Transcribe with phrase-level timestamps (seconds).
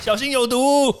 [0.00, 0.94] 小心有毒。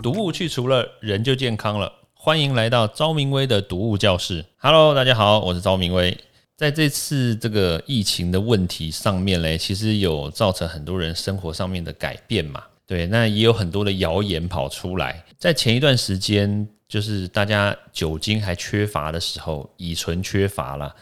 [0.00, 1.92] 毒物去除了，人就健康了。
[2.14, 4.46] 欢迎来到昭明威的毒物教室。
[4.58, 6.16] Hello，大家好，我是昭明威。
[6.56, 12.62] 在这次这个疫情的问题上面嘞，其实有造成很多人生活上面的改变嘛。
[12.86, 15.24] 对，那也有很多的谣言跑出来。
[15.36, 20.94] 在前一段时间，就是大家酒精还缺乏的时候，乙醇缺乏了。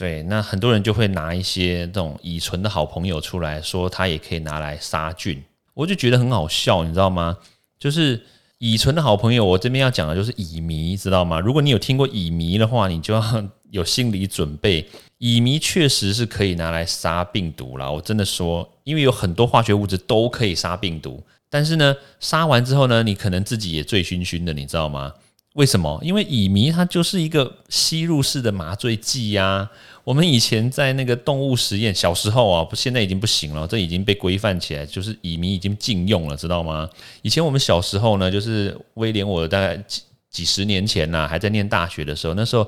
[0.00, 5.44] 对，那很多人就会拿一些这种乙醇的好朋友出来说，它也可以拿来杀菌。
[5.74, 7.36] 我就觉得很好笑，你知道吗？
[7.78, 8.18] 就是
[8.56, 11.38] 乙醇的好朋友，我这边要讲的就是乙醚，知道吗？
[11.38, 13.22] 如果你有听过乙醚的话，你就要
[13.72, 14.88] 有心理准备。
[15.18, 25.12] 乙醚确实是可以拿来杀病毒了，我真的说，因为有很多化学物质都可以杀病毒，但是呢，杀完之后呢，你可能自己也醉醺醺的，你知道吗？
[25.54, 25.98] 为什么？
[26.02, 29.68] 因为乙醚它就是一个吸入式的麻醉剂呀。
[30.04, 36.88] 我们以前在那个动物实验，小时候啊，不，现在已经不行了，这已经被规范起来，就是乙醚已经禁用了，知道吗？
[37.22, 42.66] 以前我们小时候呢，就是威廉，我大概几几十年前呐，还在念大学的时候，那时候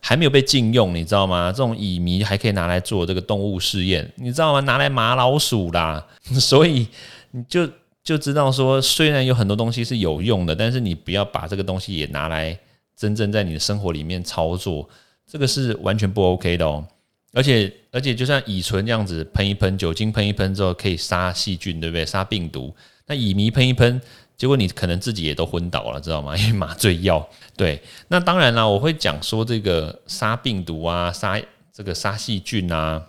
[0.00, 1.50] 还没有被禁用，你知道吗？
[1.50, 4.60] 这种乙醚还可以拿来做这个动物试验，你知道吗？
[4.60, 6.06] 拿来麻老鼠啦，
[6.38, 6.86] 所以
[7.32, 7.68] 你就。
[8.10, 12.58] 就知道说，虽然有很多东西是有用的，但是你不要把这个东西也拿来
[12.96, 14.88] 真正在你的生活里面操作，
[15.30, 16.84] 这个是完全不 OK 的哦。
[17.32, 22.04] 而且而且，就像乙醇这样子喷一喷，酒精喷一喷之后可以杀细菌，对不对？
[22.04, 22.74] 杀病毒。
[23.06, 24.00] 那乙醚喷一喷，
[24.36, 26.36] 结果你可能自己也都昏倒了，知道吗？
[26.36, 27.24] 因为麻醉药。
[27.56, 31.40] 对，那当然了，我会讲说这个杀病毒啊，杀
[31.72, 33.06] 这个杀细菌啊，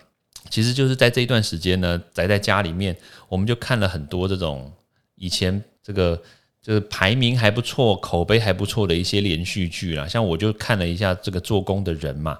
[0.48, 2.96] 其实就是在这一段时间呢，宅在家里面，
[3.28, 4.72] 我们就看了很多这种。
[5.22, 6.20] 以前这个
[6.60, 12.36] 就是排名还不错、口碑还不错的一些连续剧啦，像我就看了一下这个做工的人嘛。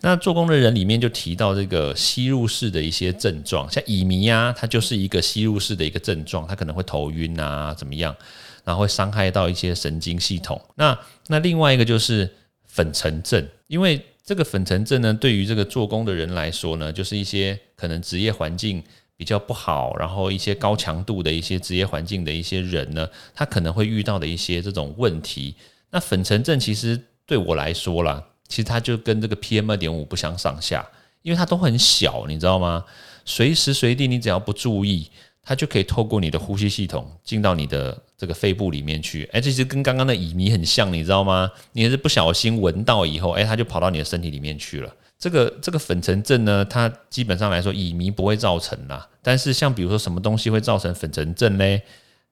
[0.00, 8.16] 那做工的人里面就提到这个吸入式的一些症状，像乙醚啊，它就是一个吸入式的一个症状，它可能会头晕啊，怎么样，
[8.64, 10.60] 然后会伤害到一些神经系统。
[10.74, 10.98] 那
[11.28, 12.28] 那另外一个就是
[12.64, 18.82] 粉尘症，因为这个粉尘症呢，对于这个做工的人来说呢，就是一些可能职业环境。
[19.18, 25.56] 比较不好，然后一些高强度的一些职业环境的一些人呢，他可能会遇到的一些这种问题。
[25.90, 30.88] 那粉尘症其实对我来说啦，其实它就跟这个 PM 二点五不相上下，
[31.22, 32.84] 因为它都很小，你知道吗？
[33.24, 35.10] 随时随地你只要不注意，
[35.42, 39.28] 它就可以透过你的呼吸系统进到你的这个肺部里面去。
[39.32, 41.50] 哎，其实跟刚刚的乙醚很像，你知道吗？
[41.72, 44.94] 你是不小心闻到以后，哎，它就跑到你的身体里面去了。
[45.18, 49.08] 这个这个粉尘症呢，它基本上来说乙醚不会造成啦。
[49.22, 51.64] 但是像比如说什么东西会造成粉尘症呢？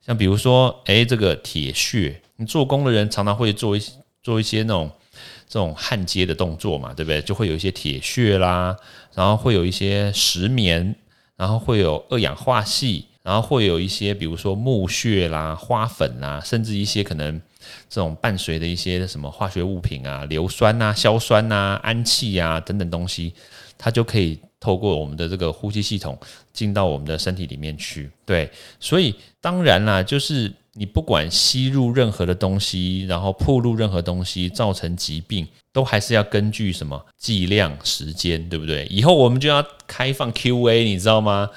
[0.00, 3.82] 像比如说，哎，这个铁屑，你做工的人常常会做一
[4.22, 4.88] 做一些那种
[5.48, 7.20] 这种焊接的动作嘛，对不对？
[7.22, 8.76] 就会有一些铁屑啦，
[9.14, 10.94] 然后会有一些石棉，
[11.36, 17.42] 然后会有二氧化锡，然后会有一些比如说木屑啦、花粉啦，甚至一些可能。
[17.90, 23.32] 这种伴随的一些什么化学物品啊，硫酸呐、硝酸呐、氨气啊等等东西，
[23.76, 26.16] 它就可以透过我们的这个呼吸系统
[26.52, 28.08] 进到我们的身体里面去。
[28.24, 28.48] 对，
[28.78, 38.86] 所以当然啦，就是你不管吸入任何的东西，然后铺入任何东西，造成疾病，都还是要根据什么剂量、时间，对不对？
[38.88, 41.50] 以后我们就要开放 Q&A，你知道吗？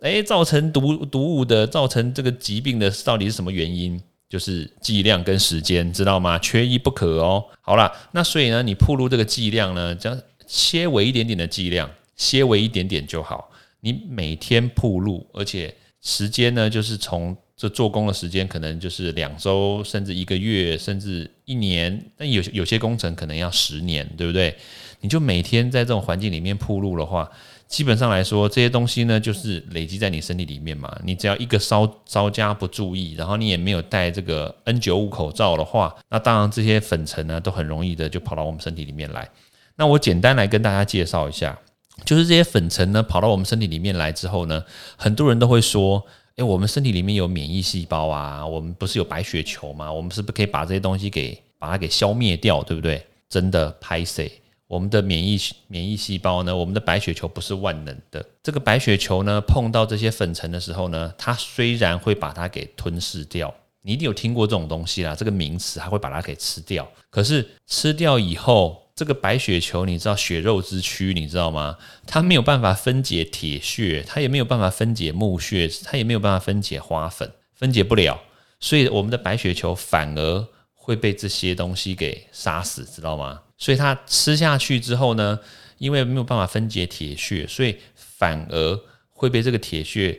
[0.00, 4.00] 诶，造成毒毒物的、造成这个疾病的到底是什么原因？
[4.28, 6.38] 就是剂量跟时间，知道吗？
[6.38, 7.44] 缺一不可哦。
[7.60, 10.16] 好了，那所以呢，你铺入这个剂量呢，将
[10.46, 13.50] 切微一点点的剂量，切微一点点就好。
[13.80, 22.00] 你每天铺入，而且时间呢，就是从这做工的时间，可能就是两周，甚至一个月，甚至一年。
[22.16, 24.56] 但有有些工程可能要十年，对不对？
[25.00, 27.30] 你就每天在这种环境里面铺路的话。
[27.66, 30.92] 基本上来说，这些东西呢，就是累积在你身体里面嘛。
[31.04, 39.30] 你只要一个稍稍加不注意，然后你也没有戴这个 N 九五口罩的话，那当然这些粉尘呢，都很容易的就跑到我们身体里面来。
[39.76, 41.56] 那我简单来跟大家介绍一下，
[42.04, 44.64] 就是这些粉尘呢，跑到我们身体里面来之后呢，
[44.96, 46.04] 很多人都会说，
[46.34, 49.92] 诶，我们身体里面有免疫细胞啊，我们不是有白血球吗？
[49.92, 53.06] 我们是不是可以把这些东西给把它给消灭掉，对不对？
[53.28, 54.28] 真的拍谁？
[54.70, 55.36] 我们的免疫
[55.66, 56.54] 免疫细胞呢？
[56.54, 58.24] 我们的白血球不是万能的。
[58.40, 63.52] 这个白血球呢，碰到这些粉尘的时候呢，它虽然会把它给吞噬掉，
[63.82, 66.88] 你一定有听过这种东西啦，这个名词，它会把它给吃掉。
[67.10, 71.76] 可是吃掉以后，这个白血球，你知道血肉之躯，你知道吗？
[72.06, 78.20] 它没有办法分解铁屑，它也没有办法分解木屑，它也没有办法分解花粉，分解不了。
[78.60, 83.40] 所以我们的白血球反而会被这些东西给杀死，知道吗？
[83.60, 85.38] 所以它吃下去之后呢，
[85.78, 88.80] 因为没有办法分解铁屑，所以反而
[89.10, 90.18] 会被这个铁屑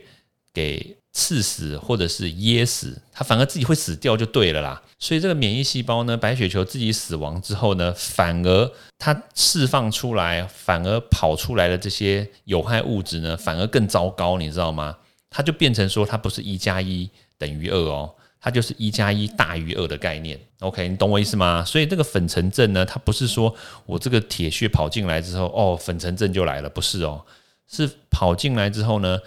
[0.54, 4.82] 给刺死或者是噎死，它反而自己会死掉就对了啦。
[4.98, 14.96] 所以这个免疫细胞呢，白血球自己死亡之后呢，反而它释放出来，反而跑出来的这些有害物质呢，反而更糟糕，你知道吗？
[15.28, 20.38] 它就变成说，它不是一加一等于二哦，它就是一加一大于二的概念。
[20.58, 21.64] OK，你懂我意思吗？
[21.64, 23.54] 所以这个粉尘症呢，它不是说
[23.86, 27.24] 我这个铁血跑进来之后，哦，粉尘症就来了，不是哦，
[27.66, 29.18] 是跑进来之后呢。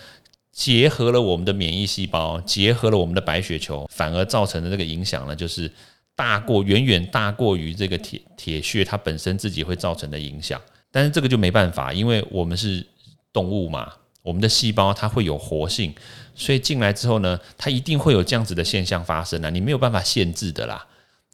[0.51, 5.69] 结合了我们的免疫细胞，结合了我们的白血球，反而造成的这个影响呢，就是
[6.15, 10.61] 大过远远大过于这个铁铁血它本身自己会造成的影响。
[10.91, 12.87] 但是这个就没办法，因为我们是
[13.33, 13.91] 动物嘛，
[14.25, 15.93] 我们的细胞它会有活性，
[16.33, 20.85] 所以进来之后呢，它一定会有这样子的现象发生啊，你没有办法限制的啦。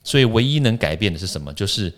[0.04, 1.54] 所以唯一能改变的是什么？
[1.54, 1.92] 就是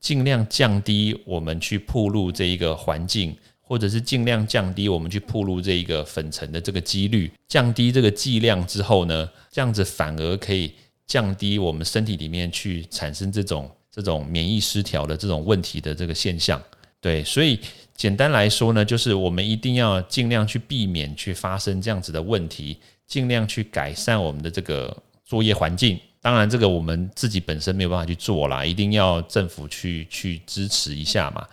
[0.00, 3.36] 尽量降低我们去铺路这一个环境。
[3.60, 10.72] 或者是尽量降低我们去铺入这一个粉尘的这个几率，降低这个剂量之后呢，这样子反而可以
[11.06, 16.58] 降低我们身体里面去产生这种这种免疫失调的这种问题的这个现象。
[16.98, 17.60] 对，所以
[17.98, 22.78] 简单来说呢，就是我们一定要尽量去避免去发生这样子的问题，
[23.08, 25.98] 尽量去改善我们的这个作业环境。
[26.20, 31.44] 当然，这个我们自己本身没有办法去做啦，一定要政府去去支持一下嘛。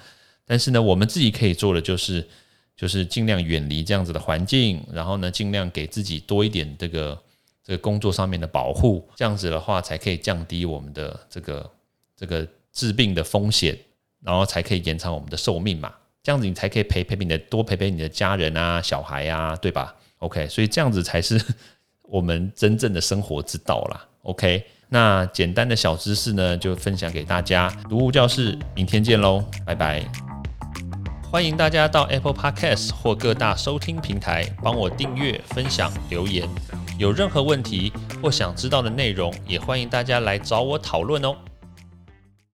[0.45, 2.23] 但是呢，我们自己可以做的就是，
[2.77, 7.19] 就是尽量远离这样子的环境，然后呢，尽量给自己多一点这个
[7.63, 11.71] 这个工作上面的保护，这样子的话才可以降低我们的这个
[12.15, 13.75] 这个治病的风险，
[14.21, 15.91] 然后才可以延长我们的寿命嘛。
[16.25, 21.39] 这样子你才可以陪陪你的多陪陪你的家人啊、小孩啊，对吧？OK，所以这样子才是
[22.09, 24.03] 我们真正的生活之道啦。
[24.23, 27.69] OK，那简单的小知识呢，就分享给大家。
[27.87, 30.03] 读物教室，明天见喽，拜拜。
[31.31, 36.49] 欢迎大家到 Apple Podcast 或各大收听平台帮我订阅、分享、留言。
[36.97, 41.35] 有任何问题或想知道的内容，也欢迎大家来找我讨论哦。